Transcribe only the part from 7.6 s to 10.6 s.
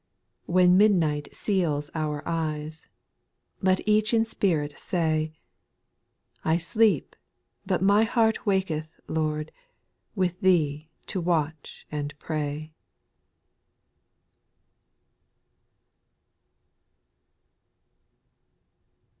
but my heart waketh, Lofd, With